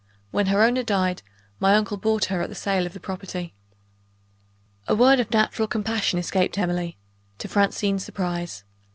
When 0.31 0.47
her 0.47 0.63
owner 0.63 0.81
died, 0.81 1.21
my 1.59 1.75
uncle 1.75 1.95
bought 1.95 2.25
her 2.25 2.41
at 2.41 2.49
the 2.49 2.55
sale 2.55 2.87
of 2.87 2.93
the 2.93 2.99
property." 2.99 3.53
A 4.87 4.95
word 4.95 5.19
of 5.19 5.29
natural 5.29 5.67
compassion 5.67 6.17
escaped 6.17 6.57
Emily 6.57 6.97
to 7.37 7.47
Francine's 7.47 8.03
surprise. 8.03 8.63